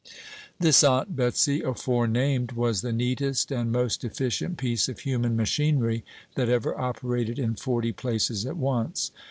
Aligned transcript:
This 0.59 0.83
Aunt 0.83 1.15
Betsey 1.15 1.61
aforenamed 1.61 2.53
was 2.53 2.81
the 2.81 2.91
neatest 2.91 3.51
and 3.51 3.71
most 3.71 4.03
efficient 4.03 4.57
piece 4.57 4.89
of 4.89 5.01
human 5.01 5.35
machinery 5.35 6.03
that 6.33 6.49
ever 6.49 6.75
operated 6.75 7.37
in 7.37 7.53
forty 7.53 7.91
places 7.91 8.43
at 8.47 8.57
once. 8.57 9.11